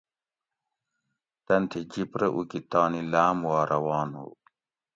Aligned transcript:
تۤن 1.45 1.61
تھی 1.69 1.81
جیپ 1.91 2.11
رہۤ 2.19 2.31
اُوکی 2.35 2.59
تانی 2.71 3.01
لاۤم 3.11 3.37
وا 3.47 3.59
روان 3.71 4.09
ہُو 4.19 4.27